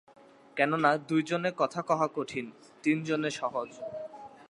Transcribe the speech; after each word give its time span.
কেননা, 0.57 0.91
দুই 1.07 1.21
জনে 1.23 1.49
কথা 1.57 1.81
কহা 1.81 2.07
কঠিন, 2.15 2.45
তিন 2.83 2.97
জনে 3.03 3.29
সহজ। 3.31 3.69